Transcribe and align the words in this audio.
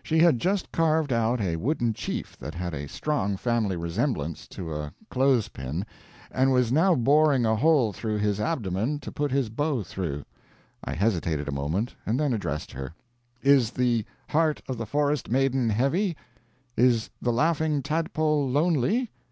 She 0.00 0.20
had 0.20 0.38
just 0.38 0.70
carved 0.70 1.12
out 1.12 1.40
a 1.40 1.56
wooden 1.56 1.92
chief 1.92 2.38
that 2.38 2.54
had 2.54 2.72
a 2.72 2.86
strong 2.86 3.36
family 3.36 3.74
resemblance 3.76 4.46
to 4.46 4.72
a 4.72 4.92
clothes 5.10 5.48
pin, 5.48 5.84
and 6.30 6.52
was 6.52 6.70
now 6.70 6.94
boring 6.94 7.44
a 7.44 7.56
hole 7.56 7.92
through 7.92 8.18
his 8.18 8.38
abdomen 8.38 9.00
to 9.00 9.10
put 9.10 9.32
his 9.32 9.48
bow 9.48 9.82
through. 9.82 10.24
I 10.84 10.92
hesitated 10.94 11.48
a 11.48 11.50
moment, 11.50 11.96
and 12.06 12.20
then 12.20 12.32
addressed 12.32 12.70
her: 12.70 12.94
"Is 13.42 13.72
the 13.72 14.04
heart 14.28 14.62
of 14.68 14.78
the 14.78 14.86
forest 14.86 15.28
maiden 15.28 15.68
heavy? 15.68 16.16
Is 16.76 17.10
the 17.20 17.32
Laughing 17.32 17.82
Tadpole 17.82 18.48
lonely? 18.48 19.10